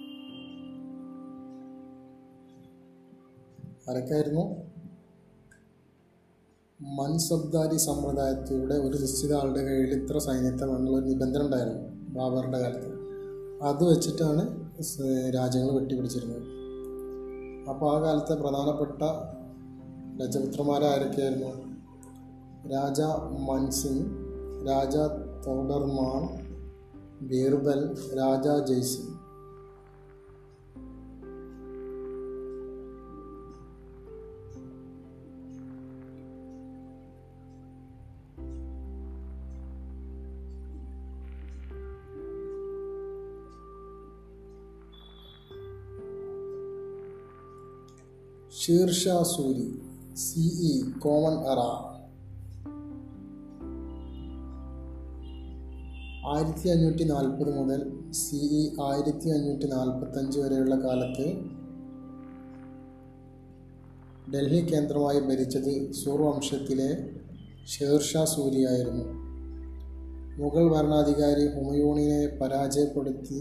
ആരൊക്കെയായിരുന്നു 3.90 4.44
മൻസബ്ദാരി 6.80 7.76
സമ്പ്രദായത്തിലൂടെ 7.76 8.74
ഒരു 8.74 8.96
നിശ്ചിത 8.98 9.34
ആളുടെ 9.34 9.62
കയ്യിൽ 9.62 10.02
ഇത്ര 10.02 10.18
സൈന്യത്തെ 10.18 10.64
എന്നുള്ള 10.64 10.98
ഒരു 10.98 11.06
നിബന്ധന 11.06 11.42
ഉണ്ടായിരുന്നു 11.42 11.82
ബാബറിന്റെ 12.18 12.58
കാലത്ത്. 12.58 12.90
അത് 13.62 13.84
വെച്ചിട്ടാണ് 13.84 14.42
രാജ്യങ്ങൾ 15.34 15.70
വെട്ടിപ്പിടിച്ചിരുന്നത്. 15.72 16.42
അപ്പോൾ 17.68 17.96
ആ 17.96 18.02
കാലത്തെ 18.02 18.34
പ്രധാനപ്പെട്ട 18.34 19.02
രജപുത്രന്മാരാരൊക്കെയായിരുന്നു? 20.22 21.52
Raja 22.68 23.00
Man Singh 23.48 24.06
Raja 24.68 24.96
Todar Mal 25.46 26.22
Birbal 27.28 27.80
Raja 28.18 28.48
Jai Singh. 28.68 29.15
Sher Shah 48.60 49.22
Suri 49.22 49.80
C 50.16 50.40
E 50.40 50.82
common 50.98 51.34
era. 51.52 51.60
ആയിരത്തി 56.28 56.68
അഞ്ഞൂറ്റി 56.68 57.04
നാൽപ്പത് 57.04 57.58
മുതൽ 57.58 57.80
സിഇ 58.12 58.80
ആയിരത്തി 58.82 59.28
അഞ്ഞൂറ്റി 59.28 59.66
നാൽപ്പത്തഞ്ച് 59.66 60.40
വരെയുള്ള 60.40 60.74
കാലത്ത് 60.74 61.26
ഡൽഹി 64.34 64.60
കേന്ദ്രമായി 64.60 65.20
ഭരിച്ചത് 65.20 65.92
സൂർ 65.92 66.22
വംശത്തിലെ 66.22 66.90
ഷേർഷാ 67.66 68.24
സൂരിയായിരുന്നു 68.24 69.04
മുഗൾ 70.42 70.68
ഭരണാധികാരി 70.68 71.46
ഹുമയൂണിനെ 71.46 72.38
പരാജയപ്പെടുത്തി 72.38 73.40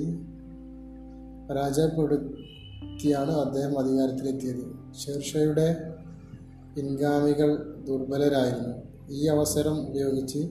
പരാജയപ്പെടുത്തിയാണ് 1.50 3.32
അദ്ദേഹം 3.32 3.80
അധികാരത്തിലെത്തിയത്. 3.80 4.85
ഷേർഷയുടെ 5.00 5.94
പിൻഗാമികൾ 6.76 7.76
ദുർബലരായിരുന്നു. 7.88 8.74
ഈ 9.12 9.28
അവസരം 9.28 9.90
ഉപയോഗിച്ച് 9.90 10.42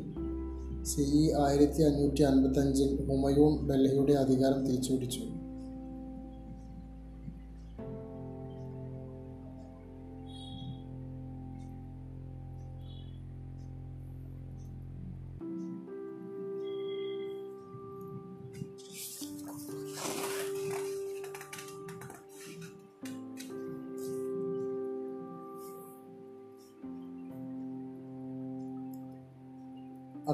സി 0.83 1.00
ഇ 1.00 1.33
ആയിരത്തി 1.33 1.83
അഞ്ഞൂറ്റി 1.83 2.22
അൻപത്തഞ്ചിൽ 2.22 3.07
ഹുമയൂൺ 3.09 3.68
ഡൽഹിയുടെ 3.68 4.12
അധികാരം 4.12 4.66
തിരിച്ചുപിടിച്ചു. 4.66 5.20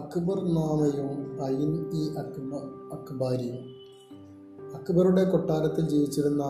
അക്ബർ 0.00 0.44
നാമയും 0.54 1.44
ഐൻ 1.44 1.90
ഇ 1.94 2.16
അക്ബ 2.18 2.54
അക്ബാരിയും. 2.92 3.80
അക്ബറുടെ 4.74 5.24
കൊട്ടാരത്തിൽ 5.24 5.88
ജീവിച്ചിരുന്ന 5.88 6.42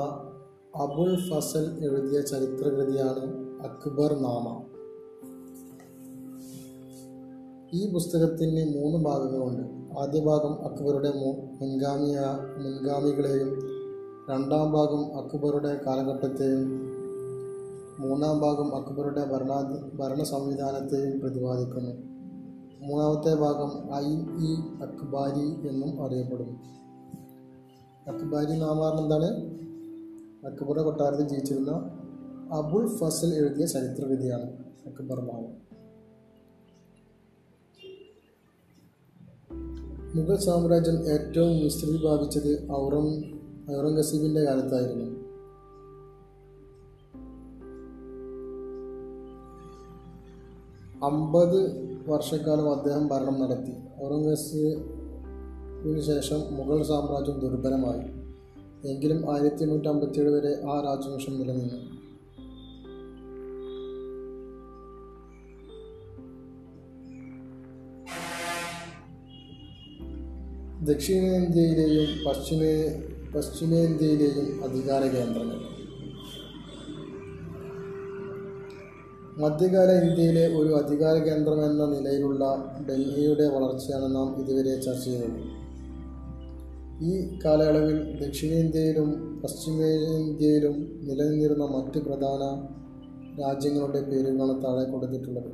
അബുൽ 0.77 1.17
ഫസൽ 1.17 1.79
എഴുതിയ 1.85 2.21
ചരിത്രകൃതിയാണ് 2.21 3.25
അക്ബർ 3.63 4.13
നാമ. 4.13 4.63
ഈ 7.73 7.93
പുസ്തകത്തിന് 7.93 8.75
മൂന്ന് 8.75 9.05
ഭാഗങ്ങളുണ്ട്. 9.05 9.99
ആദ്യ 9.99 10.21
ഭാഗം 10.21 10.65
അക്ബറുടെ 10.65 11.13
മുൻഗാമിയ 11.61 12.21
മുൻഗാമികളെയും 12.59 13.51
രണ്ടാം 14.31 14.73
ഭാഗം 14.73 15.03
അക്ബറുടെ 15.19 15.81
കാലഘട്ടത്തെയും 15.87 16.71
മൂന്നാം 18.01 18.41
ഭാഗം 18.41 18.77
അക്ബറുടെ 18.77 19.25
ഭരണാധി 19.33 19.97
ഭരണ 19.97 20.23
സംവിധാനത്തെയും 20.23 21.21
പ്രതിപാദിക്കുന്നു. 21.21 22.10
മൂന്നാമത്തെ 22.83 23.35
ഭാഗം 23.35 23.95
ഐ 23.95 24.15
ഇ 24.49 24.55
അക്ബാരി 24.83 25.69
എന്നും 25.69 26.05
അറിയപ്പെടുന്നു. 26.05 26.53
അക്ബാരി 28.11 28.59
നാമാറിന് 28.59 29.01
എന്താണ്? 29.01 29.31
അക്ബറുടെ 30.47 30.83
കൊട്ടാരത്തിൽ 30.83 31.29
ജീവിച്ചിരുന്ന 31.29 31.71
അബുൾ 32.53 32.97
ഫസൽ 32.97 33.35
എഴുതിയ 33.35 33.67
ചരിത്രകൃതിയാണ് 33.67 34.65
അക്ബർ 34.87 35.21
നാമം 35.21 35.71
മുഗൾ 40.15 40.37
സാമ്രാജ്യം 40.37 41.09
ഏറ്റവും 41.09 41.61
വിസ്തൃതി 41.65 41.99
പ്രാപിച്ചത് 41.99 42.71
ഔറം 42.71 43.07
ഔറംഗസീബിന്റെ 43.79 44.41
കാലത്തായിരുന്നു. 44.41 45.21
അമ്പത് 51.05 51.90
വർഷക്കാലം 52.11 52.71
അദ്ദേഹം 52.73 53.09
ഭരണം 53.09 53.41
നടത്തി. 53.41 53.75
ഔറംഗസീബിന് 54.05 56.01
ശേഷം 56.01 56.41
മുഗൾ 56.51 56.83
സാമ്രാജ്യം 56.83 57.39
ദുർബലമായി. 57.41 58.21
എങ്കിലും 58.89 59.33
ആയിരത്തി 59.33 59.63
എണ്ണൂറ്റി 59.63 59.89
അമ്പത്തിയേഴ് 59.89 60.31
വരെ 60.31 60.53
ആ 60.71 60.81
രാജവംശം 60.85 61.39
നിലനിന്നു. 61.39 62.01
ദക്ഷിണേന്ത്യയിലെയും 70.85 72.09
പശ്ചിമേ 72.27 72.75
പശ്ചിമേന്ത്യയിലെയും 73.35 74.65
അധികാര 74.65 75.03
കേന്ദ്രങ്ങൾ. 75.03 75.80
മധ്യകാല 79.41 79.91
ഇന്ത്യയിലെ 79.91 80.57
ഒരു 80.57 80.85
അധികാര 80.85 81.15
കേന്ദ്രം 81.15 81.71
എന്ന 81.71 81.85
നിലയിലുള്ള 81.85 82.45
ഡൽഹിയുടെ 82.89 83.49
വളർച്ചയാണ് 83.49 84.15
നാം 84.15 84.41
ഇതുവരെ 84.41 84.81
ചർച്ച 84.81 85.05
ചെയ്തത്. 85.05 85.61
ഈ 87.05 87.39
കാലയളവിൽ 87.45 88.27
ദക്ഷിണേന്ത്യയിലും 88.27 89.41
പശ്ചിമേന്ത്യയിലും 89.45 91.01
നിലനിന്നിരുന്ന 91.03 91.65
മറ്റ് 91.65 91.99
പ്രധാന 91.99 92.43
രാജ്യങ്ങളുടെ 93.41 94.03
പേരുകളാണ് 94.03 94.65
താഴെ 94.65 94.91
കൊടുത്തിട്ടുള്ളത്. 94.91 95.53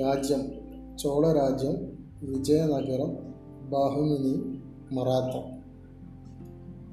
രാജ്യം 0.00 0.42
ചോളരാജ്യം 0.98 1.76
വിജയനഗരം 2.22 3.29
ബഹുമിനി 3.70 4.60
മറാത്ത. 4.94 5.60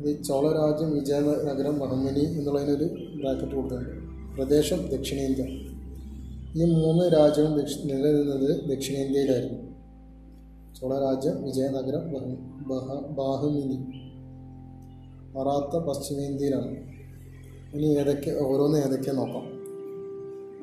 ഇത് 0.02 0.24
ചോളരാജ്യം 0.24 0.94
വിജയനഗരം 0.94 1.80
ബഹുമിനി 1.80 2.20
എന്നുള്ളതിനൊരു 2.20 2.84
ബ്രാക്കറ്റ് 3.16 3.56
കൊടുത്തിട്ടുണ്ട്. 3.56 4.36
പ്രദേശം 4.36 4.90
ദക്ഷിണേന്ത്യ. 4.90 5.44
ഈ 6.56 6.74
മൂന്ന് 6.74 7.06
രാജ്യവും 7.06 7.52
നിലനിന്നത് 7.58 8.70
ദക്ഷിണേന്ത്യയിലായിരുന്നു. 8.70 9.68
ചോളരാജ്യം 10.74 11.44
വിജയനഗരം 11.44 12.14
ബഹു 12.14 12.36
ബഹ 12.70 12.94
ബാഹുമിനി. 12.94 13.78
മറാത്ത 15.38 15.84
പശ്ചിമേന്ത്യയിലാണ്. 15.84 16.78
ഇനി 17.74 17.86
ഏതൊക്കെ 17.86 18.40
ഓരോന്ന് 18.44 18.78
ഏതൊക്കെ 18.78 19.12
നോക്കാം. 19.12 19.58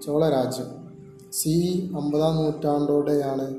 ചോളരാജ്യം. 0.00 0.84
സി 1.32 1.88
അമ്പതാം 1.96 2.36
നൂറ്റാണ്ടോടെയാണ് 2.36 3.54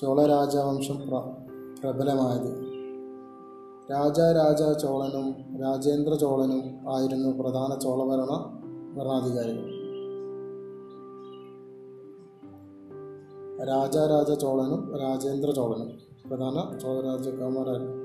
ചോള 0.00 0.26
രാജവംശം 0.26 1.10
പ്രബലമായത്. 1.84 2.74
രാജാരാജ 3.90 4.82
ചോളനും 4.82 5.60
രാജേന്ദ്ര 5.60 6.14
ചോളനും 6.14 6.92
ആയിരുന്നു 6.94 7.42
പ്രധാന 7.42 7.78
ചോളഭരണ 7.78 8.60
ഭരണാധികാരികൾ. 8.96 9.84
രാജാരാജ 13.68 14.32
ചോളനും 14.32 14.98
രാജേന്ദ്ര 15.00 15.50
ചോളനും 15.50 15.90
പ്രധാന 16.28 16.78
ചോള 16.78 17.00
രാജകുമാരായിരുന്നു 17.00 18.04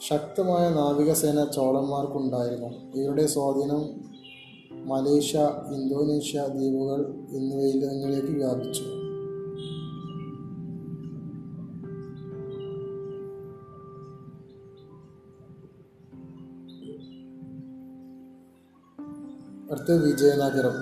ശക്തമായ 0.00 0.68
നാവികസേന 0.68 1.44
ചോളന്മാർക്കുണ്ടായിരുന്നു. 1.44 3.00
ഇവരുടെ 3.00 3.26
സ്വാധീനം 3.26 4.08
മലേഷ്യ 4.88 5.38
ഇന്തോനേഷ്യ 5.74 6.46
ദ്വീപുകൾ 6.48 7.14
എന്നിവയിൽ 7.32 7.84
എന്നിവയിലേക്ക് 7.84 8.32
വ്യാപിച്ചു. 8.34 9.07
അടുത്ത 19.70 19.92
വിജയനഗരം. 19.92 20.72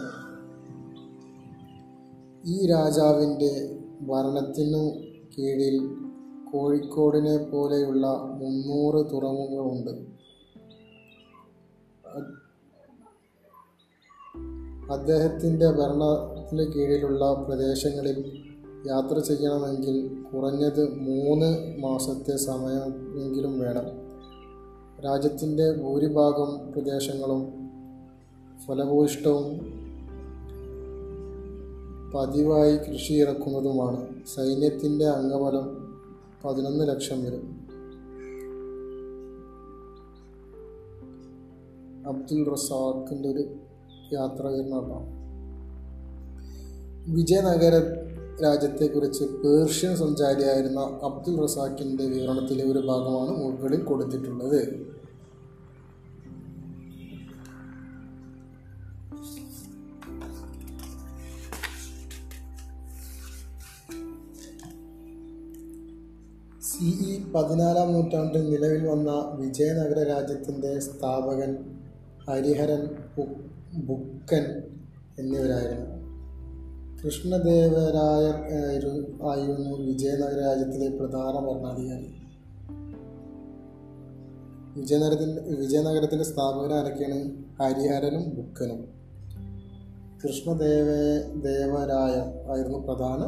ഈ 2.47 2.67
രാജാവിന്റെ 2.67 3.79
ഭരണത്തിനു 4.01 4.93
കീഴിൽ 5.39 5.89
കോഴിക്കോടിനെ 6.53 7.37
പോലെയുള്ള 7.37 8.07
മുന്നൂറ് 8.13 9.07
തുറമുഖങ്ങളുണ്ട്. 9.13 9.91
അദ്ദേഹത്തിന്റെ 14.93 15.67
ഭരണത്തിന് 15.67 16.73
കീഴിലുള്ള 16.73 17.33
പ്രദേശങ്ങളിൽ 17.33 18.43
യാത്ര 18.87 19.19
ചെയ്യണമെങ്കിൽ 19.19 20.23
കുറഞ്ഞത് 20.23 20.95
മൂന്ന് 20.95 21.79
മാസത്തെ 21.79 22.37
സമയമെങ്കിലും 22.37 23.59
വേണം. 23.59 24.07
രാജ്യത്തിന്റെ 25.05 25.73
ഭൂരിഭാഗം 25.73 26.73
പ്രദേശങ്ങളും 26.73 27.56
ഫലഭൂയിഷ്ടവും 28.65 29.77
പതിവായി 32.15 32.77
കൃഷി 32.77 33.13
ഇറക്കുന്നതുമാണ് 33.13 34.07
സൈന്യത്തിന്റെ 34.27 35.07
അംഗബലം 35.07 35.97
പതിനൊന്ന് 36.45 36.89
ലക്ഷം 36.89 37.25
വരും. 37.25 37.67
അബ്ദുൽ 42.07 42.51
റസാഖിന്റെ 42.51 43.29
ഒരു 43.29 43.45
യാത്ര 44.13 44.47
വരുന്ന 44.47 44.77
വിജയനഗര 47.07 47.75
രാജ്യത്തെക്കുറിച്ച് 48.43 49.25
പേർഷ്യൻ 49.25 49.97
സഞ്ചാരിയായിരുന്ന 49.97 50.81
അബ്ദുൽ 50.81 51.41
റസാഖിന്റെ 51.41 52.05
വിവരണത്തിലെ 52.05 52.65
ഒരു 52.65 52.79
ഭാഗമാണ് 52.79 53.31
മുകളിൽ 53.31 53.83
കൊടുത്തിട്ടുള്ളത്. 53.83 54.87
പതിനാലാം 67.37 67.93
നൂറ്റാണ്ടിൽ 67.93 68.51
നിലവിൽ 68.51 68.87
വന്ന 68.87 69.11
വിജയനഗര 69.35 70.03
രാജ്യത്തിന്റെ 70.03 70.79
സ്ഥാപകൻ 70.79 71.57
ഹരിഹരൻ 72.29 72.89
ബുക്കൻ 73.87 74.63
എന്നിവരായിരുന്നു. 75.19 75.97
കൃഷ്ണദേവരായർ 77.05 78.35
ആയിരുന്നു 79.29 79.77
വിജയനഗര 79.77 80.41
രാജ്യത്തിലെ 80.41 80.97
പ്രധാന 80.97 81.47
ഭരണാധികാരി. 81.47 82.15
വിജയനഗരത്തിന്റെ 84.77 85.43
വിജയനഗരത്തിന്റെ 85.43 86.25
സ്ഥാപകരാരൊക്കെയാണ് 86.25 87.31
ഹരിഹരനും 87.63 88.37
ബുക്കനും. 88.37 88.89
കൃഷ്ണദേവ 90.25 90.89
ദേവരായ 91.41 92.15
ആയിരുന്നു 92.53 92.79
പ്രധാന 92.79 93.23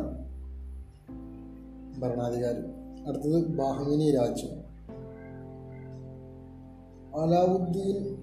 ഭരണാധികാരി. 2.01 2.78
അടുത്തത് 3.09 3.47
ബാഹ്മിനി 3.47 4.11
രാജ്യം 4.11 4.69
അലാവുദ്ദീൻ 7.21 8.17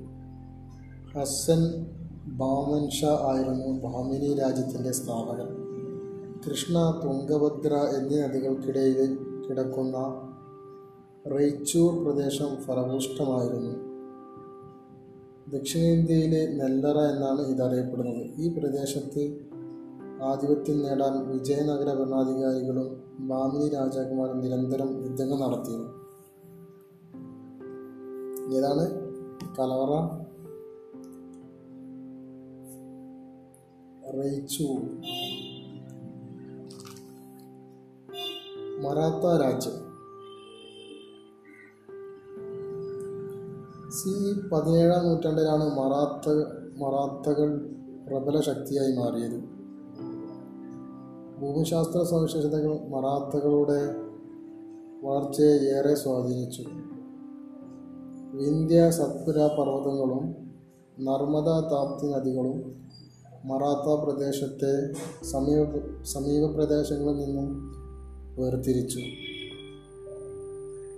ഹസൻ 1.13 1.86
ബാമൻ 2.26 2.89
ഷാ 2.89 3.08
ആയിരുന്നു 3.08 3.80
ബാമിനി 3.80 4.34
രാജ്യത്തിന്റെ 4.34 4.91
സ്ഥാപകൻ. 4.91 5.65
കൃഷ്ണ 6.50 7.02
തുംഗഭദ്ര 7.04 7.74
എന്നീ 7.74 8.21
നദികൾക്കിടയിൽ 8.21 9.17
കിടക്കുന്ന 9.50 9.98
റെയ്ച്ചൂർ 11.38 12.04
പ്രദേശം 12.04 12.56
ഫലഭൂഷ്ടമായിരുന്നു. 12.56 13.74
ദക്ഷിണേന്ത്യയിലെ 15.52 16.48
നെല്ലറ 16.48 16.98
എന്നാണ് 16.98 17.41
ഇതറിയപ്പെടുന്നത്. 17.41 18.41
ഈ 18.41 18.60
പ്രദേശത്ത് 18.60 19.39
ആധിപത്യം 20.24 20.84
നേടാൻ 20.84 21.28
വിജയനഗര 21.28 21.93
ഭരണാധികാരികളും 21.93 23.05
ബാമിനി 23.19 23.69
രാജാക്കുമാർ 23.69 24.34
നിരന്തരം 24.34 25.04
യുദ്ധങ്ങൾ 25.04 25.39
നടത്തിയിരുന്നു. 25.39 26.06
ഏതാണ്? 28.58 29.06
കലവറ 29.60 30.25
മറാത്ത 38.80 39.41
രാജ്യം. 39.41 39.86
സി 43.91 44.39
പതിനേഴാം 44.49 45.06
നൂറ്റാണ്ടിലാണ് 45.06 45.63
മറാത്ത 45.63 46.30
മറാത്തകൾ 46.78 47.75
പ്രബല 48.08 48.39
ശക്തിയായി 48.39 48.95
മാറിയത്. 48.95 49.55
ഭൂമിശാസ്ത്ര 51.39 52.04
സവിശേഷതകൾ 52.04 52.80
മറാത്തകളുടെ 52.89 53.95
വളർച്ചയെ 55.08 55.60
ഏറെ 55.60 55.95
സ്വാധീനിച്ചു. 55.95 56.63
വിന്ധ്യ 58.34 58.89
സത്പുര 58.89 59.36
പർവതങ്ങളും 59.36 60.36
നർമ്മദ 61.06 61.48
താപ്തി 61.48 62.08
നദികളും 62.08 62.86
മറാത്ത 63.45 64.04
പ്രദേശത്തെ 64.04 64.93
സമീപ 65.26 66.04
സമീപ 66.04 66.52
പ്രദേശങ്ങളിൽ 66.52 67.17
നിന്നും 67.17 67.71
വേർതിരിച്ചു. 68.39 69.00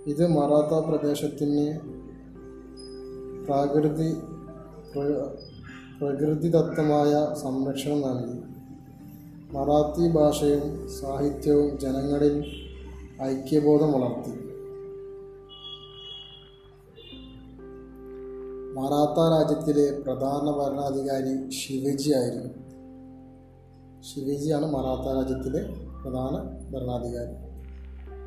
ഇത് 0.06 0.26
മറാത്ത 0.26 0.86
പ്രദേശത്തിന് 0.88 1.78
പ്രാകൃതി 3.44 4.14
പ്ര- 4.94 5.38
പ്രകൃതിദത്തമായ 5.98 7.34
സംരക്ഷണം 7.34 8.00
നൽകി. 8.00 8.57
മറാത്തി 9.52 10.08
ഭാഷയും 10.08 10.88
സാഹിത്യവും 10.88 11.78
ജനങ്ങളിൽ 11.78 12.44
ഐക്യബോധം 13.22 13.92
വളർത്തി. 13.92 14.30
മറാത്ത 18.74 19.18
രാജ്യത്തിലെ 19.32 20.00
പ്രധാന 20.00 20.50
ഭരണാധികാരി 20.50 21.50
ശിവജി 21.50 22.12
ആയിരുന്നു. 22.12 22.54
ശിവജിയാണ് 24.02 24.66
മറാത്ത 24.66 25.16
രാജ്യത്തിലെ 25.16 25.64
പ്രധാന 26.02 26.34
ഭരണാധികാരി. 26.74 27.48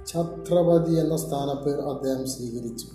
ഛത്രപതി 0.07 0.93
എന്ന 0.93 1.17
സ്ഥാനപ്പേർ 1.17 1.79
അദ്ദേഹം 1.81 2.27
സ്വീകരിച്ചു. 2.27 2.88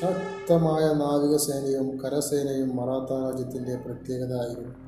ശക്തമായ 0.00 0.92
നാവികസേനയും 0.92 1.98
കരസേനയും 1.98 2.76
മറാത്ത 2.76 3.20
രാജ്യത്തിന്റെ 3.22 3.76
പ്രത്യേകത 3.76 4.32
ആയിരുന്നു. 4.32 4.83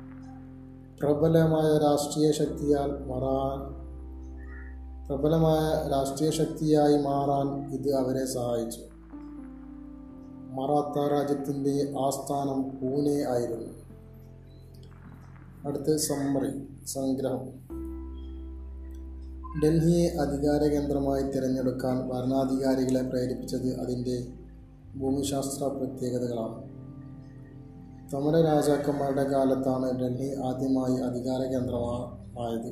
പ്രബലമായ 1.01 1.77
രാഷ്ട്രീയ 1.77 2.31
ശക്തിയാൽ 2.31 2.91
മാറാൻ 2.91 3.77
പ്രബലമായ 5.07 5.89
രാഷ്ട്രീയ 5.89 6.29
ശക്തിയായി 6.29 6.97
മാറാൻ 6.97 7.73
ഇത് 7.73 7.95
അവരെ 7.95 8.25
സഹായിച്ചു. 8.25 8.81
മറാത്ത 10.51 11.11
രാജ്യത്തിന്റെ 11.11 11.93
ആസ്ഥാനം 11.99 12.63
പൂനെ 12.63 13.23
ആയിരുന്നു. 13.29 13.73
അടുത്ത് 15.65 15.97
സമ്മറി 15.97 16.67
സംഗ്രഹം. 16.85 17.45
ഡൽഹിയെ 19.63 20.09
അധികാര 20.09 20.63
കേന്ദ്രമായി 20.63 21.23
തിരഞ്ഞെടുക്കാൻ 21.23 22.09
ഭരണാധികാരികളെ 22.09 23.09
പ്രേരിപ്പിച്ചത് 23.09 23.79
അതിന്റെ 23.79 24.27
ഭൂമിശാസ്ത്ര 24.99 25.63
പ്രത്യേകതകളാണ്. 25.63 26.66
തമിഴ 28.13 28.41
രാജാക്കന്മാരുടെ 28.41 29.23
കാലത്താണ് 29.23 29.99
ഡൽഹി 29.99 30.35
ആദ്യമായി 30.35 30.95
അധികാര 30.95 31.39
കേന്ദ്രമായത്. 31.39 32.69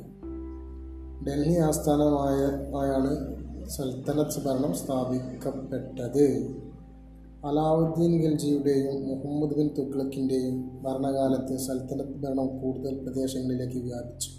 ഡൽഹി 1.26 1.54
ആസ്ഥാനമായ 1.60 2.38
ആയാണ് 2.78 3.10
സൽത്തനത്ത് 3.68 4.46
ഭരണം 4.46 4.74
സ്ഥാപിക്കപ്പെട്ടത്. 4.74 6.24
അലാവുദ്ദീൻ 7.44 8.12
ഖിൽജിയുടെയും 8.22 9.08
മുഹമ്മദ് 9.08 9.56
ബിൻ 9.56 9.70
തുഗ്ലക്കിന്റെയും 9.78 10.82
ഭരണകാലത്ത് 10.82 11.56
സൽത്തനത്ത് 11.56 12.18
ഭരണം 12.22 12.58
കൂടുതൽ 12.58 13.02
പ്രദേശങ്ങളിലേക്ക് 13.02 13.78
വ്യാപിച്ചു. 13.78 14.30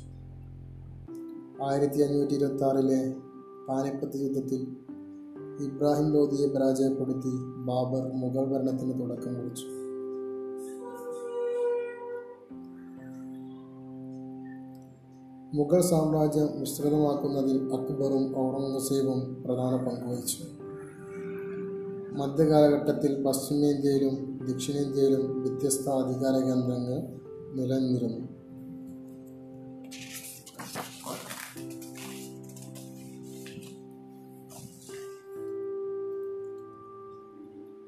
ആയിരത്തി 1.63 2.01
അഞ്ഞൂറ്റി 2.01 2.33
ഇരുപത്തി 2.33 2.63
ആറിലെ 2.63 3.13
പാനിപ്പത്ത് 3.69 4.19
യുദ്ധത്തിൽ 4.19 4.67
ഇബ്രാഹിം 5.65 6.13
ലോധിയെ 6.13 6.47
പരാജയപ്പെടുത്തി 6.47 7.33
ബാബർ 7.65 8.11
മുഗൾ 8.13 8.45
ഭരണത്തിന് 8.45 8.99
തുടക്കം 8.99 9.33
കുറിച്ചു. 9.33 9.76
മുഗൾ 15.55 15.81
സാമ്രാജ്യം 15.81 16.47
വിസ്തൃതമാക്കുന്നതിൽ 16.59 17.57
അക്ബറും 17.73 18.23
ഔറംഗസീബും 18.39 19.43
പ്രധാന 19.43 19.75
പങ്കുവഹിച്ചു. 19.75 20.43
മധ്യകാലഘട്ടത്തിൽ 22.19 23.23
പശ്ചിമേന്ത്യയിലും 23.23 24.15
ദക്ഷിണേന്ത്യയിലും 24.47 25.41
വ്യത്യസ്ത 25.41 25.89
അധികാര 25.89 26.35
കേന്ദ്രങ്ങൾ 26.39 26.99
നിലനിന്നിരുന്നു. 27.57 28.23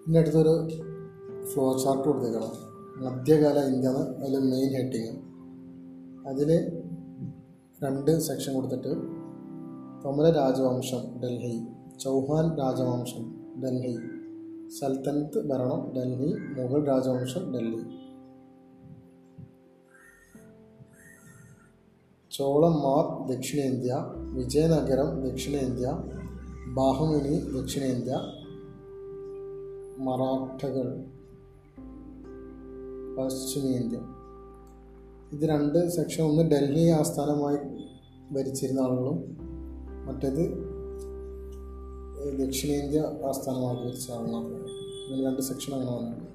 ഇനി 0.07 0.17
അടുത്തൊരു 0.17 0.67
ഫ്ലോ 1.45 1.77
ചാർട്ട് 1.77 2.07
കൊടുത്തേക്കണം 2.07 2.53
മധ്യകാല 3.05 3.59
ഇന്ത്യ 3.63 3.89
അതിൽ 3.89 4.49
മെയിൻ 4.51 4.71
ഹെഡിങ് 4.73 5.15
അതിൽ 6.27 6.49
രണ്ട് 7.83 8.19
സെക്ഷൻ 8.19 8.53
കൊടുത്തിട്ട് 8.53 8.89
തമിഴ 10.03 10.29
രാജവംശം 10.29 11.03
ഡൽഹി 11.21 11.53
ചൗഹാൻ 11.99 12.57
രാജവംശം 12.57 13.23
ഡൽഹി 13.63 13.93
സൽത്തനത്ത് 14.69 15.49
ഭരണം 15.49 15.93
ഡൽഹി 15.95 16.29
മുഗൾ 16.57 16.85
രാജവംശം 16.85 17.53
ഡൽഹി. 17.53 17.81
ചോളന്മാർ 22.31 23.05
ദക്ഷിണേന്ത്യ 23.31 23.93
വിജയനഗരം 24.33 25.09
ദക്ഷിണേന്ത്യ 25.23 25.87
ബാഹുമിനി 26.67 27.35
ദക്ഷിണേന്ത്യ 27.55 28.15
മറാഠകൾ 30.05 30.87
പശ്ചിമേന്ത്യ. 33.17 34.18
ഇത് 35.31 35.43
രണ്ട് 35.45 35.79
സെക്ഷൻ 35.89 36.21
ഒന്ന് 36.23 36.43
ഡൽഹി 36.51 36.85
ആസ്ഥാനമായി 36.91 37.59
ഭരിച്ചിരുന്ന 38.33 38.79
ആളുകളും 38.79 39.17
മറ്റേത് 40.07 40.43
ദക്ഷിണേന്ത്യ 42.39 43.01
ആസ്ഥാനമായി 43.27 43.77
ഭരിച്ച 43.83 44.07
ആളുകളാണ് 44.11 44.49
രണ്ട് 45.23 45.41
സെക്ഷൻ 45.41 45.71
അങ്ങനെ 45.73 45.93
വന്നത് 45.95 46.25